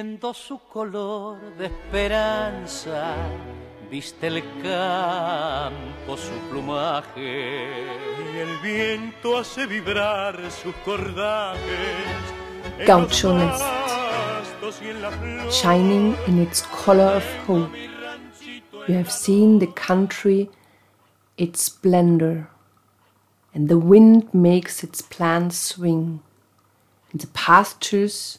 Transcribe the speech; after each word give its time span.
Luciendo 0.00 0.32
su 0.32 0.58
color 0.60 1.38
de 1.58 1.66
esperanza, 1.66 3.14
viste 3.90 4.28
el 4.28 4.42
campo 4.62 6.16
su 6.16 6.32
plumaje. 6.48 7.84
Y 8.32 8.38
el 8.38 8.56
viento 8.62 9.36
hace 9.36 9.66
vibrar 9.66 10.40
sus 10.50 10.74
cordajes. 10.86 11.60
Gaucho 12.86 13.34
Nest, 13.34 13.62
shining 15.50 16.16
in 16.26 16.38
its 16.38 16.62
color 16.62 17.16
of 17.16 17.24
hope. 17.46 17.70
You 18.88 18.94
have 18.94 19.10
seen 19.10 19.58
the 19.58 19.66
country, 19.66 20.48
its 21.36 21.64
splendor, 21.64 22.48
and 23.52 23.68
the 23.68 23.76
wind 23.76 24.32
makes 24.32 24.82
its 24.82 25.02
plants 25.02 25.58
swing, 25.58 26.22
and 27.12 27.20
the 27.20 27.28
pastures 27.34 28.38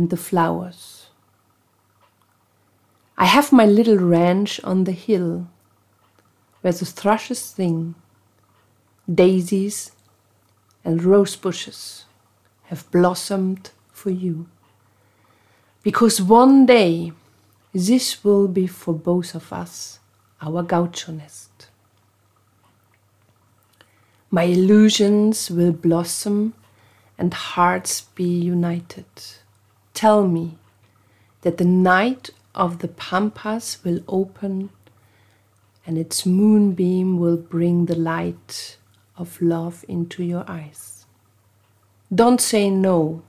and 0.00 0.08
the 0.08 0.16
flowers. 0.16 1.08
I 3.18 3.26
have 3.26 3.52
my 3.52 3.66
little 3.66 3.98
ranch 3.98 4.58
on 4.64 4.84
the 4.84 4.92
hill 4.92 5.46
where 6.62 6.72
the 6.72 6.86
thrushes 6.86 7.38
sing, 7.38 7.94
daisies 9.22 9.92
and 10.86 11.04
rose 11.04 11.36
bushes 11.36 12.06
have 12.68 12.90
blossomed 12.90 13.72
for 13.92 14.08
you. 14.08 14.46
Because 15.82 16.22
one 16.22 16.64
day 16.64 17.12
this 17.74 18.24
will 18.24 18.48
be 18.48 18.66
for 18.66 18.94
both 18.94 19.34
of 19.34 19.52
us 19.52 19.98
our 20.40 20.62
gaucho 20.62 21.12
nest. 21.12 21.68
My 24.30 24.44
illusions 24.44 25.50
will 25.50 25.72
blossom 25.72 26.54
and 27.18 27.34
hearts 27.34 28.00
be 28.00 28.24
united. 28.24 29.04
Tell 30.00 30.26
me 30.26 30.56
that 31.42 31.58
the 31.58 31.66
night 31.66 32.30
of 32.54 32.78
the 32.78 32.88
pampas 32.88 33.84
will 33.84 34.00
open 34.08 34.70
and 35.84 35.98
its 35.98 36.24
moonbeam 36.24 37.18
will 37.18 37.36
bring 37.36 37.84
the 37.84 37.98
light 37.98 38.78
of 39.18 39.42
love 39.42 39.84
into 39.88 40.24
your 40.24 40.46
eyes. 40.48 41.04
Don't 42.10 42.40
say 42.40 42.70
no, 42.70 43.20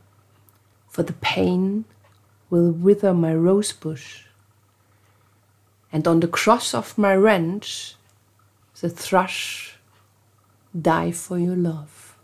for 0.88 1.04
the 1.04 1.20
pain 1.20 1.84
will 2.50 2.72
wither 2.72 3.14
my 3.14 3.36
rosebush, 3.36 4.24
and 5.92 6.08
on 6.08 6.22
the 6.22 6.36
cross 6.40 6.74
of 6.74 6.98
my 6.98 7.14
ranch 7.14 7.96
the 8.80 8.90
thrush 8.90 9.76
die 10.82 11.12
for 11.12 11.38
your 11.38 11.58
love. 11.58 12.18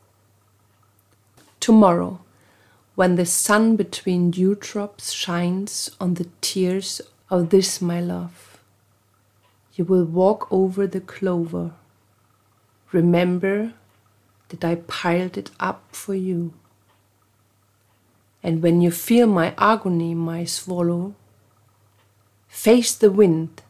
Tomorrow, 1.60 2.22
when 2.98 3.16
the 3.16 3.28
sun 3.28 3.76
between 3.76 4.32
dewdrops 4.32 5.12
shines 5.12 5.92
on 6.02 6.16
the 6.16 6.28
tears 6.42 7.00
of 7.30 7.52
this 7.52 7.80
my 7.80 8.02
love, 8.02 8.60
you 9.76 9.86
will 9.86 10.04
walk 10.04 10.48
over 10.50 10.88
the 10.88 11.00
clover. 11.00 11.74
Remember 12.92 13.74
that 14.50 14.66
I 14.66 14.74
piled 14.88 15.38
it 15.38 15.52
up 15.60 15.84
for 15.92 16.16
you. 16.16 16.54
And 18.42 18.64
when 18.64 18.82
you 18.82 18.90
feel 18.90 19.28
my 19.28 19.54
agony, 19.60 20.16
my 20.16 20.44
swallow, 20.46 21.14
face 22.48 22.96
the 22.96 23.12
wind. 23.12 23.62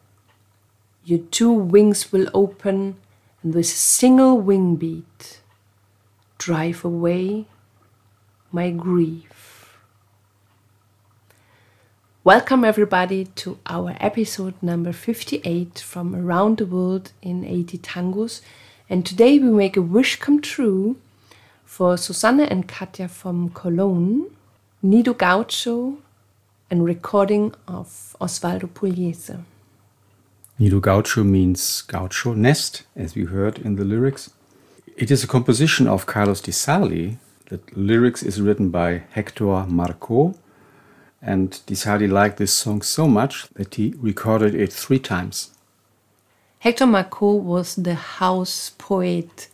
Your 1.04 1.20
two 1.20 1.52
wings 1.52 2.14
will 2.14 2.30
open, 2.34 2.96
and 3.44 3.54
with 3.54 3.66
a 3.66 3.68
single 3.68 4.40
wing 4.40 4.78
beat, 4.78 5.42
drive 6.38 6.86
away 6.86 7.48
my 8.58 8.72
grief. 8.72 9.78
Welcome, 12.24 12.66
everybody, 12.66 13.26
to 13.36 13.60
our 13.68 13.96
episode 14.00 14.56
number 14.64 14.92
58 14.92 15.78
from 15.78 16.16
Around 16.16 16.58
the 16.58 16.66
World 16.66 17.12
in 17.22 17.46
80 17.46 17.78
Tangos. 17.78 18.42
And 18.90 19.06
today 19.06 19.38
we 19.38 19.50
make 19.52 19.78
a 19.78 19.82
wish 19.84 20.16
come 20.16 20.42
true 20.42 20.98
for 21.66 21.98
Susanne 21.98 22.40
and 22.40 22.68
Katja 22.68 23.08
from 23.08 23.52
Cologne, 23.52 24.26
Nido 24.82 25.14
Gaucho, 25.14 26.00
and 26.72 26.84
recording 26.84 27.54
of 27.68 28.16
Osvaldo 28.20 28.68
Pugliese. 28.68 29.44
Nido 30.58 30.80
Gaucho 30.80 31.24
means 31.24 31.84
gaucho 31.84 32.34
nest, 32.34 32.82
as 32.96 33.14
we 33.14 33.26
heard 33.26 33.60
in 33.60 33.76
the 33.76 33.86
lyrics. 33.86 34.32
It 34.96 35.12
is 35.12 35.24
a 35.24 35.28
composition 35.28 35.88
of 35.88 36.08
Carlos 36.08 36.42
Di 36.42 36.52
Sarli. 36.52 37.18
The 37.50 37.62
lyrics 37.78 38.24
is 38.24 38.42
written 38.42 38.72
by 38.72 39.04
Hector 39.12 39.66
Marco, 39.70 40.36
and 41.22 41.66
Di 41.66 41.76
Sarli 41.76 42.10
liked 42.10 42.36
this 42.36 42.52
song 42.52 42.82
so 42.82 43.08
much 43.08 43.48
that 43.54 43.76
he 43.76 43.94
recorded 44.00 44.54
it 44.54 44.74
three 44.74 45.00
times. 45.00 45.52
Hector 46.60 46.86
Marco 46.86 47.32
was 47.36 47.76
the 47.76 47.96
house 47.96 48.72
poet 48.78 49.48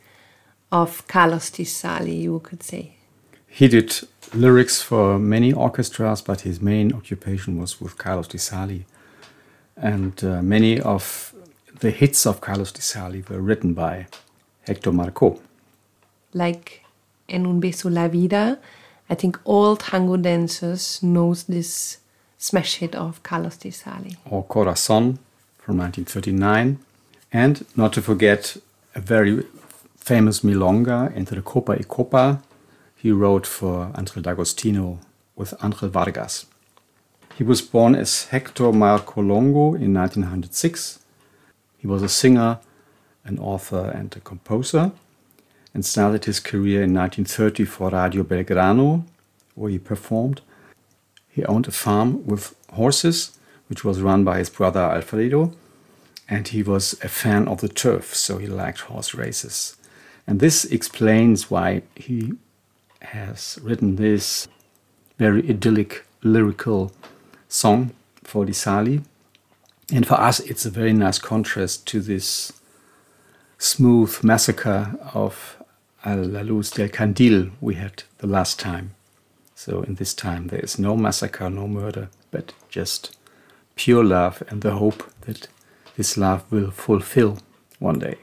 of 0.71 1.07
Carlos 1.07 1.51
Di 1.51 1.65
Sarli, 1.65 2.23
you 2.23 2.39
could 2.39 2.63
say. 2.63 2.95
He 3.45 3.67
did 3.67 3.93
lyrics 4.33 4.81
for 4.81 5.19
many 5.19 5.53
orchestras, 5.53 6.23
but 6.23 6.41
his 6.41 6.59
main 6.59 6.93
occupation 6.93 7.59
was 7.59 7.79
with 7.79 7.99
Carlos 7.99 8.27
Di 8.27 8.39
Sarli. 8.39 8.85
And 9.77 10.23
uh, 10.23 10.41
many 10.41 10.81
of 10.81 11.35
the 11.79 11.91
hits 11.91 12.25
of 12.25 12.41
Carlos 12.41 12.71
Di 12.71 12.81
Sarli 12.81 13.29
were 13.29 13.39
written 13.39 13.75
by 13.75 14.07
Hector 14.65 14.91
Marco. 14.91 15.39
Like 16.33 16.82
En 17.28 17.45
un 17.45 17.59
beso 17.59 17.89
la 17.89 18.07
vida, 18.07 18.59
I 19.09 19.16
think 19.16 19.39
all 19.45 19.75
tango 19.75 20.17
dancers 20.17 21.01
knows 21.01 21.44
this 21.44 22.00
smash 22.38 22.75
hit 22.75 22.95
of 22.95 23.22
Carlos 23.23 23.57
Di 23.57 23.69
Sarli. 23.69 24.17
Or 24.29 24.44
Corazon 24.44 25.19
from 25.57 25.78
1939. 25.78 26.79
And 27.31 27.66
not 27.75 27.94
to 27.94 28.01
forget 28.01 28.57
a 28.95 29.00
very 29.00 29.44
famous 29.97 30.41
milonga, 30.41 31.12
Entre 31.16 31.41
Copa 31.41 31.73
y 31.73 31.83
Copa, 31.88 32.41
he 32.95 33.12
wrote 33.12 33.47
for 33.47 33.91
Angel 33.97 34.22
D'Agostino 34.22 35.00
with 35.35 35.53
Angel 35.63 35.89
Vargas. 35.89 36.45
He 37.38 37.44
was 37.44 37.62
born 37.62 37.95
as 37.95 38.25
Hector 38.25 38.72
Marco 38.72 39.22
Longo 39.22 39.73
in 39.73 39.94
1906. 39.94 41.00
He 41.78 41.88
was 41.88 42.03
a 42.03 42.09
singer, 42.09 42.59
an 43.25 43.39
author, 43.39 43.91
and 43.95 44.16
a 44.16 44.19
composer, 44.19 44.91
and 45.73 45.85
started 45.85 46.25
his 46.25 46.39
career 46.39 46.84
in 46.84 46.94
1930 46.94 47.66
for 47.66 47.89
Radio 47.89 48.23
Belgrano, 48.23 49.03
where 49.56 49.72
he 49.72 49.79
performed. 49.79 50.41
He 51.29 51.44
owned 51.45 51.67
a 51.67 51.72
farm 51.72 52.25
with 52.25 52.56
horses, 52.72 53.38
which 53.67 53.83
was 53.83 54.01
run 54.01 54.23
by 54.23 54.38
his 54.38 54.50
brother 54.50 54.81
Alfredo, 54.81 55.53
and 56.29 56.47
he 56.47 56.63
was 56.63 56.94
a 57.01 57.07
fan 57.07 57.47
of 57.47 57.62
the 57.62 57.69
turf, 57.69 58.13
so 58.16 58.38
he 58.38 58.47
liked 58.47 58.81
horse 58.81 59.13
races. 59.13 59.75
And 60.28 60.39
this 60.39 60.66
explains 60.66 61.50
why 61.50 61.81
he 61.95 62.33
has 63.01 63.59
written 63.62 63.95
this 63.95 64.47
very 65.17 65.47
idyllic 65.50 66.06
lyrical 66.22 66.91
song 67.50 67.91
for 68.23 68.45
Di 68.45 68.53
Sarli. 68.53 69.03
And 69.91 70.07
for 70.07 70.16
us, 70.16 70.39
it's 70.39 70.66
a 70.66 70.69
very 70.69 70.94
nice 70.94 71.19
contrast 71.19 71.85
to 71.88 72.00
this 72.00 72.53
smooth 73.57 74.23
massacre 74.23 74.95
of 75.13 75.57
a 76.03 76.15
la 76.15 76.41
luz 76.41 76.71
del 76.71 76.89
candil 76.89 77.51
we 77.61 77.75
had 77.75 78.03
the 78.17 78.27
last 78.27 78.59
time. 78.59 78.91
So 79.55 79.81
in 79.83 79.95
this 79.95 80.13
time, 80.13 80.47
there 80.47 80.59
is 80.59 80.77
no 80.77 80.97
massacre, 80.97 81.50
no 81.50 81.67
murder, 81.67 82.09
but 82.31 82.53
just 82.69 83.15
pure 83.75 84.03
love 84.03 84.44
and 84.50 84.61
the 84.61 84.73
hope 84.73 85.03
that 85.21 85.47
this 85.95 86.17
love 86.17 86.44
will 86.51 86.71
fulfill 86.71 87.38
one 87.79 88.00
day. 88.00 88.17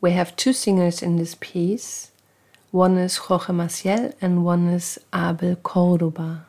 We 0.00 0.12
have 0.12 0.36
two 0.36 0.52
singers 0.52 1.02
in 1.02 1.16
this 1.16 1.36
piece. 1.40 2.10
One 2.70 2.96
is 2.96 3.16
Jorge 3.16 3.52
Maciel 3.52 4.14
and 4.20 4.44
one 4.44 4.68
is 4.68 4.98
Abel 5.12 5.56
Cordoba. 5.56 6.46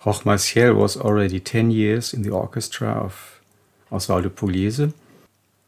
Jorge 0.00 0.24
Maciel 0.24 0.74
was 0.74 0.96
already 0.96 1.38
10 1.38 1.70
years 1.70 2.14
in 2.14 2.22
the 2.22 2.30
orchestra 2.30 2.88
of 2.88 3.40
Osvaldo 3.90 4.30
Pugliese, 4.30 4.92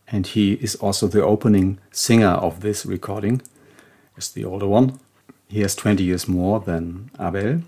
and 0.09 0.27
he 0.27 0.55
is 0.55 0.75
also 0.77 1.07
the 1.07 1.23
opening 1.25 1.79
singer 1.91 2.29
of 2.29 2.61
this 2.61 2.87
recording, 2.87 3.43
as 4.17 4.31
the 4.31 4.45
older 4.45 4.67
one. 4.67 4.99
He 5.49 5.61
has 5.61 5.75
20 5.75 6.03
years 6.03 6.29
more 6.29 6.61
than 6.61 7.11
Abel. 7.19 7.63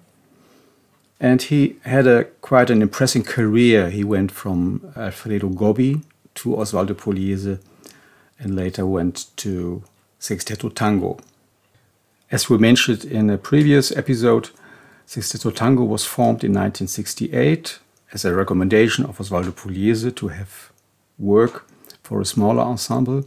And 1.19 1.43
he 1.43 1.77
had 1.83 2.07
a 2.07 2.25
quite 2.41 2.71
an 2.71 2.83
impressive 2.83 3.27
career. 3.27 3.91
He 3.91 4.05
went 4.05 4.33
from 4.33 4.93
Alfredo 4.97 5.49
Gobbi 5.51 6.03
to 6.37 6.57
Osvaldo 6.57 6.95
Pugliese 6.95 7.61
and 8.39 8.57
later 8.57 8.85
went 8.87 9.27
to 9.37 9.85
Sexteto 10.19 10.69
Tango. 10.75 11.19
As 12.31 12.49
we 12.49 12.59
mentioned 12.59 13.05
in 13.05 13.31
a 13.31 13.39
previous 13.39 13.95
episode, 13.97 14.51
Sexteto 15.07 15.55
Tango 15.55 15.85
was 15.85 16.05
formed 16.05 16.43
in 16.43 16.53
1968 16.53 17.79
as 18.13 18.25
a 18.25 18.35
recommendation 18.35 19.05
of 19.05 19.19
Osvaldo 19.19 19.53
Pugliese 19.53 20.15
to 20.17 20.29
have 20.29 20.73
work 21.19 21.67
for 22.03 22.21
a 22.21 22.25
smaller 22.25 22.63
ensemble. 22.63 23.25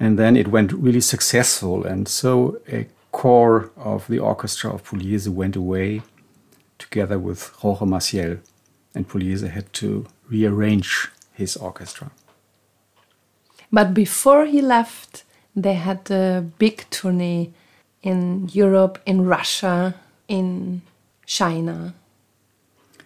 And 0.00 0.18
then 0.18 0.36
it 0.36 0.48
went 0.48 0.72
really 0.72 1.00
successful, 1.00 1.84
and 1.84 2.06
so 2.06 2.60
a 2.68 2.86
core 3.10 3.70
of 3.76 4.06
the 4.06 4.18
orchestra 4.20 4.72
of 4.72 4.84
Pugliese 4.84 5.28
went 5.28 5.56
away 5.56 6.02
together 6.78 7.18
with 7.18 7.48
Jorge 7.60 7.84
Maciel. 7.86 8.38
And 8.94 9.08
Pugliese 9.08 9.48
had 9.50 9.72
to 9.74 10.06
rearrange 10.28 11.08
his 11.32 11.56
orchestra. 11.56 12.10
But 13.72 13.92
before 13.92 14.46
he 14.46 14.62
left, 14.62 15.24
they 15.54 15.74
had 15.74 16.10
a 16.10 16.44
big 16.58 16.86
tourney 16.90 17.52
in 18.02 18.48
Europe, 18.52 18.98
in 19.04 19.26
Russia, 19.26 19.94
in 20.28 20.82
China. 21.26 21.94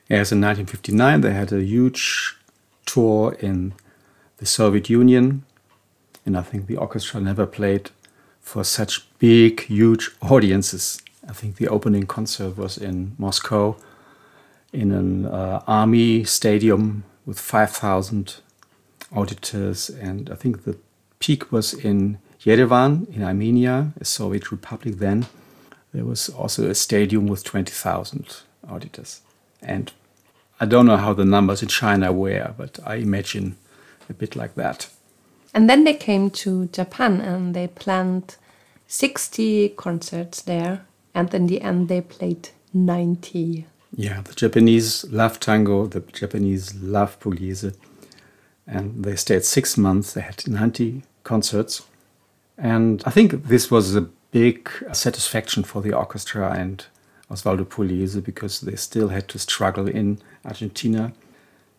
Yes, 0.08 0.30
in 0.32 0.40
1959 0.40 1.20
they 1.22 1.32
had 1.32 1.52
a 1.52 1.62
huge 1.62 2.36
tour 2.84 3.36
in 3.40 3.72
the 4.36 4.46
Soviet 4.46 4.90
Union, 4.90 5.44
and 6.24 6.36
I 6.36 6.42
think 6.42 6.66
the 6.66 6.76
orchestra 6.76 7.20
never 7.20 7.46
played 7.46 7.90
for 8.40 8.64
such 8.64 9.06
big, 9.18 9.62
huge 9.62 10.10
audiences. 10.20 11.00
I 11.28 11.32
think 11.32 11.56
the 11.56 11.68
opening 11.68 12.06
concert 12.06 12.56
was 12.56 12.76
in 12.76 13.14
Moscow 13.18 13.76
in 14.72 14.90
an 14.90 15.26
uh, 15.26 15.62
army 15.66 16.24
stadium 16.24 17.04
with 17.26 17.38
5,000 17.38 18.36
auditors, 19.14 19.90
and 19.90 20.30
I 20.30 20.34
think 20.34 20.64
the 20.64 20.76
peak 21.18 21.52
was 21.52 21.74
in 21.74 22.18
Yerevan 22.40 23.08
in 23.14 23.22
Armenia, 23.22 23.92
a 24.00 24.04
Soviet 24.04 24.50
republic 24.50 24.96
then. 24.96 25.26
There 25.94 26.04
was 26.04 26.28
also 26.30 26.68
a 26.68 26.74
stadium 26.74 27.26
with 27.26 27.44
20,000 27.44 28.42
auditors. 28.68 29.20
And 29.60 29.92
I 30.58 30.66
don't 30.66 30.86
know 30.86 30.96
how 30.96 31.12
the 31.12 31.24
numbers 31.24 31.62
in 31.62 31.68
China 31.68 32.12
were, 32.12 32.54
but 32.56 32.80
I 32.84 32.96
imagine 32.96 33.56
a 34.08 34.14
bit 34.14 34.34
like 34.34 34.54
that. 34.54 34.88
And 35.54 35.68
then 35.68 35.84
they 35.84 35.94
came 35.94 36.30
to 36.30 36.66
Japan 36.66 37.20
and 37.20 37.54
they 37.54 37.68
planned 37.68 38.36
60 38.86 39.70
concerts 39.70 40.42
there. 40.42 40.84
And 41.14 41.32
in 41.34 41.46
the 41.46 41.60
end, 41.60 41.88
they 41.88 42.00
played 42.00 42.48
90. 42.72 43.66
Yeah, 43.94 44.22
the 44.22 44.32
Japanese 44.32 45.04
love 45.10 45.38
tango, 45.40 45.86
the 45.86 46.00
Japanese 46.00 46.74
love 46.76 47.20
Pugliese. 47.20 47.74
And 48.66 49.04
they 49.04 49.16
stayed 49.16 49.44
six 49.44 49.76
months, 49.76 50.14
they 50.14 50.22
had 50.22 50.46
90 50.48 51.02
concerts. 51.24 51.82
And 52.56 53.02
I 53.04 53.10
think 53.10 53.48
this 53.48 53.70
was 53.70 53.94
a 53.94 54.08
big 54.30 54.70
satisfaction 54.92 55.62
for 55.62 55.82
the 55.82 55.92
orchestra 55.92 56.52
and 56.52 56.86
Osvaldo 57.30 57.64
Pugliese 57.64 58.22
because 58.22 58.60
they 58.60 58.76
still 58.76 59.08
had 59.08 59.28
to 59.28 59.38
struggle 59.38 59.88
in 59.88 60.18
Argentina 60.44 61.12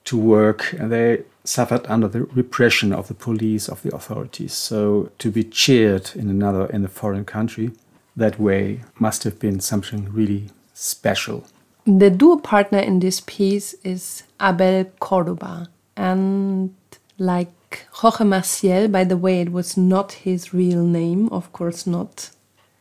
to 0.05 0.17
work 0.17 0.73
and 0.73 0.91
they 0.91 1.23
suffered 1.44 1.85
under 1.88 2.07
the 2.07 2.23
repression 2.25 2.94
of 2.94 3.07
the 3.07 3.13
police 3.13 3.67
of 3.67 3.81
the 3.83 3.94
authorities. 3.95 4.53
So 4.53 5.11
to 5.19 5.31
be 5.31 5.44
cheered 5.44 6.11
in 6.15 6.29
another 6.29 6.65
in 6.67 6.85
a 6.85 6.88
foreign 6.88 7.25
country 7.25 7.71
that 8.15 8.39
way 8.39 8.81
must 9.00 9.23
have 9.23 9.39
been 9.39 9.59
something 9.59 10.11
really 10.11 10.50
special. 10.73 11.45
The 11.85 12.09
duo 12.09 12.38
partner 12.38 12.79
in 12.79 13.00
this 13.00 13.21
piece 13.21 13.73
is 13.83 14.23
abel 14.41 14.85
cordoba 15.00 15.67
and 15.97 16.73
like 17.17 17.85
jorge 17.91 18.25
maciel 18.25 18.91
by 18.91 19.03
the 19.03 19.17
way 19.17 19.41
it 19.41 19.51
was 19.51 19.75
not 19.75 20.13
his 20.13 20.53
real 20.53 20.83
name 20.83 21.29
of 21.29 21.51
course 21.51 21.85
not. 21.85 22.29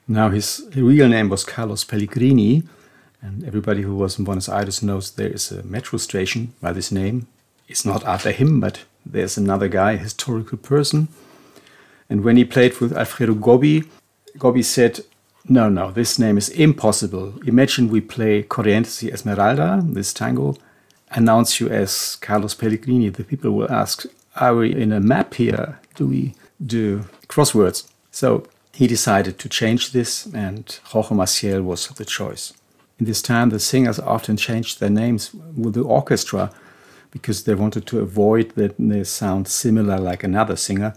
Now 0.07 0.31
his 0.31 0.69
real 0.75 1.09
name 1.09 1.29
was 1.29 1.45
carlos 1.45 1.85
pellegrini 1.85 2.63
and 3.23 3.45
everybody 3.45 3.83
who 3.83 3.95
was 3.95 4.19
in 4.19 4.25
Buenos 4.25 4.49
Aires 4.49 4.83
knows 4.83 5.13
there 5.13 5.33
is 5.33 5.53
a 5.53 5.63
metro 5.63 5.97
station 5.99 6.53
by 6.61 6.73
this 6.73 6.91
name. 6.91 7.29
It's 7.69 7.85
not 7.85 8.05
after 8.05 8.33
him, 8.33 8.61
but 8.61 8.85
there's 9.07 9.39
another 9.39 9.69
guy, 9.69 9.93
a 9.93 9.99
historical 9.99 10.59
person. 10.59 11.09
And 12.11 12.25
when 12.25 12.37
he 12.37 12.45
played 12.45 12.81
with 12.81 12.93
Alfredo 12.93 13.35
Gobbi, 13.35 13.89
Gobbi 14.37 14.65
said, 14.65 15.01
No, 15.49 15.69
no, 15.69 15.93
this 15.93 16.19
name 16.19 16.37
is 16.37 16.49
impossible. 16.49 17.35
Imagine 17.47 17.89
we 17.89 18.01
play 18.01 18.43
Corrientes 18.43 19.11
Esmeralda, 19.11 19.81
this 19.85 20.13
tango, 20.13 20.57
announce 21.13 21.61
you 21.61 21.69
as 21.69 22.17
Carlos 22.17 22.55
Pellegrini. 22.55 23.09
The 23.09 23.25
people 23.25 23.53
will 23.53 23.71
ask, 23.71 24.05
Are 24.37 24.57
we 24.57 24.75
in 24.75 24.93
a 24.93 25.01
map 25.01 25.35
here? 25.35 25.79
Do 25.95 26.09
we 26.09 26.35
do 26.65 27.05
crosswords? 27.29 27.89
So 28.11 28.47
he 28.75 28.87
decided 28.87 29.39
to 29.39 29.49
change 29.49 29.93
this, 29.93 30.27
and 30.27 30.79
Jorge 30.85 31.15
Maciel 31.15 31.63
was 31.63 31.89
the 31.89 32.05
choice. 32.05 32.53
In 33.03 33.07
this 33.07 33.21
time, 33.21 33.51
the 33.51 33.59
singers 33.59 33.99
often 33.99 34.37
changed 34.37 34.79
their 34.79 34.89
names 34.89 35.35
with 35.57 35.75
the 35.75 35.83
orchestra 35.83 36.53
because 37.11 37.43
they 37.43 37.57
wanted 37.57 37.85
to 37.89 37.99
avoid 37.99 38.51
that 38.51 38.77
they 38.79 39.03
sound 39.03 39.49
similar 39.49 39.99
like 39.99 40.23
another 40.23 40.55
singer. 40.55 40.95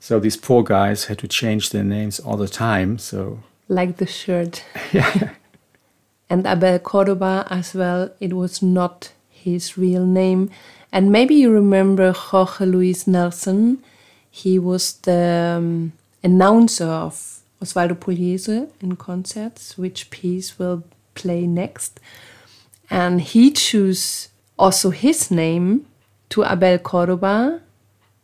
So 0.00 0.18
these 0.18 0.36
poor 0.36 0.64
guys 0.64 1.04
had 1.04 1.18
to 1.18 1.28
change 1.28 1.70
their 1.70 1.84
names 1.84 2.18
all 2.18 2.36
the 2.36 2.48
time. 2.48 2.98
So 2.98 3.44
like 3.68 3.98
the 3.98 4.08
shirt. 4.08 4.64
yeah. 4.92 5.34
and 6.28 6.44
Abel 6.44 6.80
Cordoba 6.80 7.46
as 7.48 7.74
well. 7.74 8.10
It 8.18 8.32
was 8.32 8.60
not 8.60 9.12
his 9.28 9.78
real 9.78 10.04
name. 10.04 10.50
And 10.90 11.12
maybe 11.12 11.36
you 11.36 11.52
remember 11.52 12.10
Jorge 12.10 12.66
Luis 12.66 13.06
Nelson. 13.06 13.84
He 14.32 14.58
was 14.58 14.94
the 14.94 15.58
um, 15.58 15.92
announcer 16.24 16.88
of 16.88 17.38
Osvaldo 17.62 17.94
Pugliese 17.94 18.68
in 18.80 18.96
concerts, 18.96 19.78
which 19.78 20.10
piece 20.10 20.58
will 20.58 20.82
play 21.14 21.46
next. 21.46 22.00
And 22.90 23.20
he 23.20 23.50
chose 23.50 24.28
also 24.58 24.90
his 24.90 25.30
name 25.30 25.86
to 26.30 26.44
Abel 26.44 26.78
Cordoba, 26.78 27.60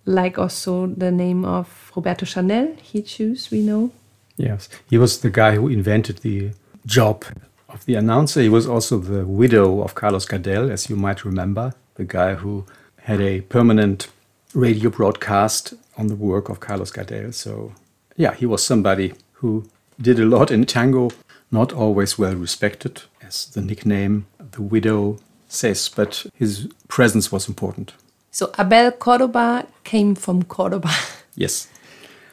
like 0.05 0.39
also 0.39 0.87
the 0.87 1.11
name 1.11 1.45
of 1.45 1.93
Roberto 1.95 2.25
Chanel, 2.25 2.77
he 2.83 3.03
chose, 3.03 3.51
we 3.51 3.61
know. 3.61 3.91
Yes, 4.37 4.69
he 4.89 4.99
was 4.99 5.21
the 5.21 5.31
guy 5.31 5.55
who 5.55 5.69
invented 5.69 6.19
the 6.19 6.51
job 6.85 7.25
of 7.69 7.85
the 7.87 7.95
announcer. 7.95 8.41
He 8.41 8.49
was 8.49 8.67
also 8.67 8.99
the 8.99 9.25
widow 9.25 9.83
of 9.83 9.95
Carlos 9.95 10.27
Gardel, 10.27 10.71
as 10.71 10.89
you 10.89 10.97
might 10.97 11.25
remember, 11.25 11.75
the 11.95 12.05
guy 12.05 12.35
who 12.35 12.65
had 13.03 13.21
a 13.21 13.41
permanent 13.43 14.09
radio 14.55 14.91
broadcast 14.91 15.75
on 15.97 16.07
the 16.09 16.15
work 16.15 16.49
of 16.49 16.61
Carlos 16.61 16.91
Gardel. 16.91 17.33
So, 17.33 17.73
yeah, 18.17 18.35
he 18.35 18.47
was 18.47 18.65
somebody 18.65 19.15
who 19.33 19.69
did 20.01 20.21
a 20.21 20.25
lot 20.27 20.51
in 20.51 20.67
tango 20.67 21.11
not 21.51 21.73
always 21.73 22.19
well 22.19 22.35
respected, 22.35 23.03
as 23.23 23.47
the 23.47 23.63
nickname 23.63 24.27
the 24.53 24.63
widow 24.63 25.19
says, 25.49 25.89
but 25.89 26.27
his 26.35 26.69
presence 26.89 27.31
was 27.31 27.49
important. 27.49 27.95
So 28.31 28.51
Abel 28.59 28.91
Cordoba 28.93 29.67
came 29.85 30.15
from 30.15 30.43
Cordoba. 30.43 30.91
yes, 31.35 31.69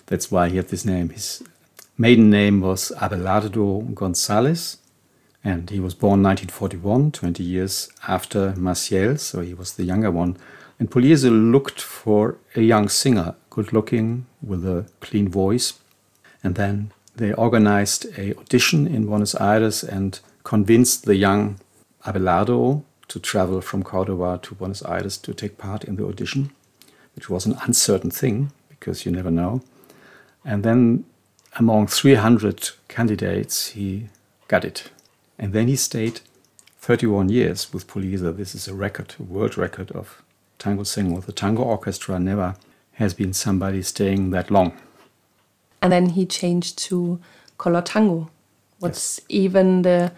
that's 0.08 0.32
why 0.32 0.50
he 0.50 0.58
had 0.58 0.68
this 0.68 0.86
name. 0.86 1.10
His 1.10 1.44
maiden 1.98 2.30
name 2.30 2.62
was 2.62 2.92
Abelardo 2.98 3.94
Gonzalez, 3.94 4.78
and 5.44 5.70
he 5.70 5.80
was 5.80 5.94
born 5.94 6.24
1941, 6.24 7.12
20 7.12 7.44
years 7.44 7.90
after 8.08 8.54
Maciel, 8.54 9.20
so 9.20 9.42
he 9.42 9.54
was 9.54 9.74
the 9.74 9.84
younger 9.84 10.12
one. 10.12 10.38
And 10.80 10.90
Pugliese 10.90 11.30
looked 11.30 11.80
for 11.80 12.38
a 12.56 12.62
young 12.62 12.90
singer, 12.90 13.36
good 13.50 13.72
looking, 13.72 14.26
with 14.42 14.66
a 14.66 14.86
clean 15.00 15.30
voice. 15.30 15.74
And 16.44 16.56
then 16.56 16.92
they 17.16 17.34
organized 17.34 18.06
a 18.18 18.36
audition 18.38 18.88
in 18.88 19.06
Buenos 19.06 19.36
Aires 19.36 19.84
and 19.84 20.20
convinced 20.44 21.06
the 21.06 21.16
young 21.16 21.60
Abelardo 22.06 22.84
to 23.08 23.20
travel 23.20 23.62
from 23.62 23.84
Cordoba 23.84 24.40
to 24.42 24.56
Buenos 24.56 24.84
Aires 24.84 25.18
to 25.18 25.34
take 25.34 25.58
part 25.58 25.84
in 25.84 25.96
the 25.96 26.06
audition, 26.06 26.52
which 27.16 27.30
was 27.30 27.46
an 27.46 27.58
uncertain 27.62 28.10
thing 28.10 28.52
because 28.70 29.06
you 29.06 29.12
never 29.12 29.30
know. 29.30 29.62
And 30.44 30.64
then 30.64 31.06
among 31.56 31.88
300 31.88 32.72
candidates, 32.88 33.68
he 33.70 34.10
got 34.48 34.66
it. 34.66 34.90
And 35.38 35.54
then 35.54 35.68
he 35.68 35.76
stayed 35.76 36.22
31 36.80 37.30
years 37.30 37.72
with 37.72 37.88
Pugliese. 37.88 38.36
This 38.36 38.56
is 38.56 38.68
a 38.68 38.74
record, 38.74 39.16
a 39.20 39.24
world 39.24 39.58
record 39.58 39.92
of 39.92 40.22
tango 40.58 40.84
singing 40.84 41.14
with 41.14 41.28
the 41.28 41.32
tango 41.32 41.64
orchestra. 41.64 42.20
Never 42.20 42.56
has 42.94 43.14
been 43.14 43.34
somebody 43.34 43.82
staying 43.84 44.32
that 44.32 44.52
long 44.52 44.74
and 45.84 45.92
then 45.92 46.10
he 46.10 46.26
changed 46.26 46.78
to 46.78 47.20
Color 47.58 47.82
Tango. 47.82 48.32
What's 48.80 49.20
yes. 49.20 49.26
even 49.30 49.82
the 49.82 50.14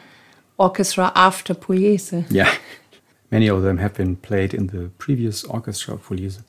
orchestra 0.57 1.11
after 1.15 1.55
Pugliese? 1.55 2.25
Yeah, 2.29 2.53
many 3.31 3.47
of 3.47 3.63
them 3.63 3.79
have 3.79 3.95
been 3.95 4.15
played 4.15 4.53
in 4.53 4.67
the 4.67 4.91
previous 4.99 5.43
orchestra 5.43 5.95
of 5.95 6.07
Pugliese. 6.07 6.43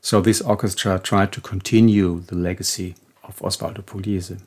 So 0.00 0.20
this 0.20 0.40
orchestra 0.42 0.98
tried 0.98 1.32
to 1.32 1.40
continue 1.40 2.20
the 2.20 2.34
legacy 2.34 2.96
of 3.22 3.38
Osvaldo 3.38 3.82
Pugliese. 3.82 4.40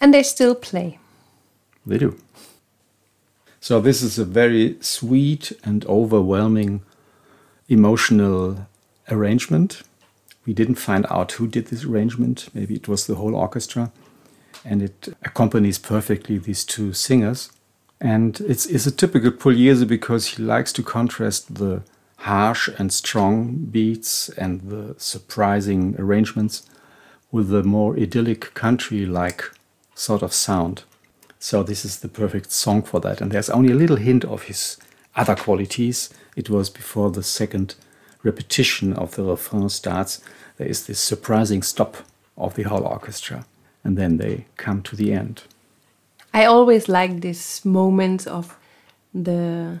And 0.00 0.14
they 0.14 0.22
still 0.22 0.54
play. 0.54 0.98
They 1.86 1.98
do. 1.98 2.18
So 3.60 3.80
this 3.80 4.02
is 4.02 4.18
a 4.18 4.24
very 4.24 4.78
sweet 4.80 5.52
and 5.64 5.84
overwhelming 5.86 6.80
emotional 7.68 8.66
arrangement 9.10 9.82
we 10.48 10.54
didn't 10.54 10.76
find 10.76 11.04
out 11.10 11.32
who 11.32 11.46
did 11.46 11.66
this 11.66 11.84
arrangement. 11.84 12.48
Maybe 12.54 12.74
it 12.74 12.88
was 12.88 13.06
the 13.06 13.16
whole 13.16 13.36
orchestra. 13.36 13.92
And 14.64 14.82
it 14.82 15.08
accompanies 15.22 15.78
perfectly 15.78 16.38
these 16.38 16.64
two 16.64 16.94
singers. 16.94 17.52
And 18.00 18.40
it's, 18.40 18.64
it's 18.64 18.86
a 18.86 18.90
typical 18.90 19.30
Pugliese 19.30 19.86
because 19.86 20.28
he 20.28 20.42
likes 20.42 20.72
to 20.72 20.82
contrast 20.82 21.56
the 21.56 21.82
harsh 22.16 22.70
and 22.78 22.90
strong 22.90 23.56
beats 23.70 24.30
and 24.30 24.62
the 24.70 24.94
surprising 24.96 25.94
arrangements 25.98 26.66
with 27.30 27.50
the 27.50 27.62
more 27.62 27.94
idyllic 27.98 28.54
country 28.54 29.04
like 29.04 29.44
sort 29.94 30.22
of 30.22 30.32
sound. 30.32 30.84
So 31.38 31.62
this 31.62 31.84
is 31.84 32.00
the 32.00 32.08
perfect 32.08 32.52
song 32.52 32.80
for 32.82 33.00
that. 33.00 33.20
And 33.20 33.32
there's 33.32 33.50
only 33.50 33.72
a 33.72 33.76
little 33.76 33.96
hint 33.96 34.24
of 34.24 34.44
his 34.44 34.78
other 35.14 35.36
qualities. 35.36 36.08
It 36.36 36.48
was 36.48 36.70
before 36.70 37.10
the 37.10 37.22
second 37.22 37.74
repetition 38.22 38.92
of 38.92 39.14
the 39.14 39.24
refrain 39.24 39.68
starts. 39.68 40.20
There 40.56 40.68
is 40.68 40.86
this 40.86 41.00
surprising 41.00 41.62
stop 41.62 41.96
of 42.36 42.54
the 42.54 42.64
whole 42.64 42.84
orchestra, 42.84 43.46
and 43.84 43.96
then 43.96 44.18
they 44.18 44.46
come 44.56 44.82
to 44.82 44.96
the 44.96 45.12
end. 45.12 45.42
I 46.34 46.44
always 46.44 46.88
like 46.88 47.20
this 47.20 47.64
moment 47.64 48.26
of 48.26 48.56
the 49.14 49.80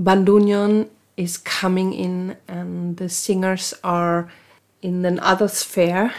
bandoneon 0.00 0.88
is 1.16 1.36
coming 1.36 1.92
in 1.92 2.36
and 2.48 2.96
the 2.96 3.08
singers 3.08 3.74
are 3.84 4.30
in 4.80 5.04
another 5.04 5.48
sphere 5.48 6.12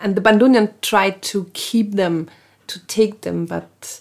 and 0.00 0.14
the 0.14 0.20
bandoneon 0.20 0.72
tried 0.80 1.20
to 1.22 1.50
keep 1.52 1.92
them 1.92 2.28
to 2.68 2.78
take 2.86 3.22
them 3.22 3.46
but 3.46 4.00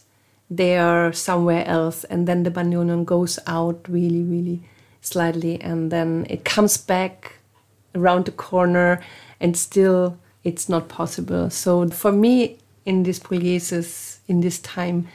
they 0.49 0.77
are 0.77 1.11
somewhere 1.11 1.65
else 1.65 2.03
and 2.05 2.27
then 2.27 2.43
the 2.43 2.51
bandoneon 2.51 3.03
goes 3.03 3.39
out 3.47 3.79
really 3.89 4.23
really 4.23 4.61
slightly 5.01 5.61
and 5.61 5.91
then 5.91 6.25
it 6.29 6.43
comes 6.45 6.77
back 6.77 7.35
around 7.95 8.25
the 8.25 8.31
corner 8.31 9.01
and 9.39 9.55
still 9.57 10.17
it's 10.43 10.69
not 10.69 10.87
possible 10.87 11.49
so 11.49 11.87
for 11.89 12.11
me 12.11 12.57
in 12.85 13.03
this 13.03 13.19
Puglieses 13.19 14.19
in 14.27 14.41
this 14.41 14.59
time 14.59 15.07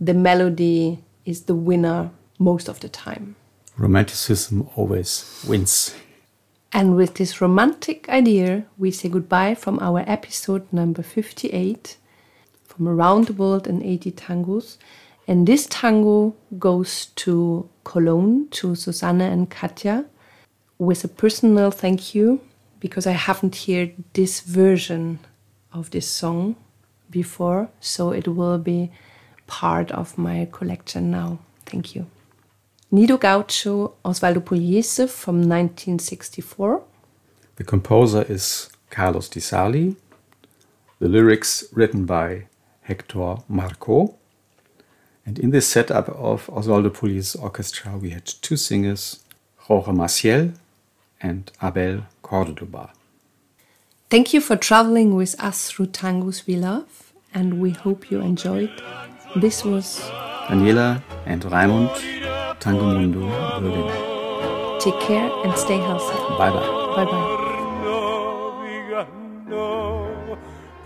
the 0.00 0.14
melody 0.14 0.98
is 1.24 1.42
the 1.42 1.54
winner 1.54 2.10
most 2.38 2.68
of 2.68 2.80
the 2.80 2.88
time 2.88 3.36
romanticism 3.80 4.68
always 4.76 5.42
wins. 5.48 5.94
And 6.72 6.94
with 6.94 7.14
this 7.14 7.40
romantic 7.40 8.08
idea, 8.08 8.64
we 8.78 8.90
say 8.90 9.08
goodbye 9.08 9.54
from 9.54 9.78
our 9.80 10.04
episode 10.06 10.70
number 10.72 11.02
58 11.02 11.96
from 12.64 12.86
Around 12.86 13.26
the 13.26 13.32
World 13.32 13.66
in 13.66 13.82
80 13.82 14.12
Tangos. 14.12 14.76
And 15.30 15.46
this 15.46 15.68
tango 15.70 16.34
goes 16.58 17.06
to 17.14 17.68
Cologne, 17.84 18.48
to 18.50 18.74
Susanne 18.74 19.20
and 19.20 19.48
Katja, 19.48 20.06
with 20.76 21.04
a 21.04 21.08
personal 21.08 21.70
thank 21.70 22.16
you 22.16 22.40
because 22.80 23.06
I 23.06 23.12
haven't 23.12 23.54
heard 23.64 23.94
this 24.14 24.40
version 24.40 25.20
of 25.72 25.92
this 25.92 26.08
song 26.08 26.56
before, 27.10 27.68
so 27.78 28.10
it 28.10 28.26
will 28.26 28.58
be 28.58 28.90
part 29.46 29.92
of 29.92 30.18
my 30.18 30.48
collection 30.50 31.12
now. 31.12 31.38
Thank 31.64 31.94
you. 31.94 32.06
Nido 32.90 33.16
Gaucho, 33.16 33.94
Osvaldo 34.04 34.40
Pugliese 34.40 35.08
from 35.08 35.36
1964. 35.42 36.82
The 37.54 37.62
composer 37.62 38.24
is 38.28 38.68
Carlos 38.90 39.28
Di 39.28 39.38
Sarli. 39.38 39.94
The 40.98 41.08
lyrics 41.08 41.68
written 41.72 42.04
by 42.04 42.48
Hector 42.80 43.44
Marco. 43.48 44.16
And 45.30 45.38
in 45.38 45.50
this 45.50 45.68
setup 45.68 46.08
of 46.08 46.48
Osvaldo 46.48 46.90
Pugliese's 46.90 47.36
orchestra, 47.36 47.96
we 47.96 48.10
had 48.10 48.26
two 48.26 48.56
singers, 48.56 49.22
Jorge 49.58 49.92
Maciel 49.92 50.54
and 51.22 51.52
Abel 51.62 52.02
Cordoba. 52.20 52.90
Thank 54.08 54.34
you 54.34 54.40
for 54.40 54.56
traveling 54.56 55.14
with 55.14 55.40
us 55.40 55.70
through 55.70 55.86
tangos 55.86 56.48
we 56.48 56.56
love, 56.56 57.12
and 57.32 57.60
we 57.60 57.70
hope 57.70 58.10
you 58.10 58.20
enjoyed. 58.20 58.72
This 59.36 59.64
was 59.64 60.00
Daniela 60.48 61.00
and 61.26 61.42
Raimund 61.42 61.94
Tango 62.58 62.86
Mundo 62.86 63.20
Berlin. 63.60 64.80
Take 64.80 64.98
care 64.98 65.30
and 65.44 65.56
stay 65.56 65.78
healthy. 65.78 66.18
Bye 66.38 66.50
bye. 66.50 66.94
Bye 66.96 67.04
bye. 67.04 67.40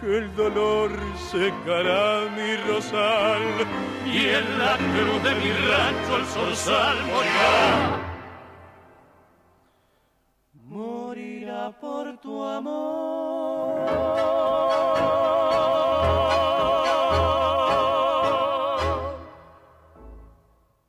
El 0.05 0.35
dolor 0.37 0.91
secará 1.31 2.29
mi 2.37 2.57
rosal 2.69 3.41
y 4.05 4.27
en 4.27 4.59
la 4.59 4.77
cruz 4.77 5.23
de 5.23 5.35
mi 5.37 5.51
rancho 5.51 6.17
el 6.19 6.27
sol 6.57 6.97
morirá. 7.07 8.01
Morirá 10.53 11.71
por 11.81 12.19
tu 12.19 12.45
amor. 12.45 14.24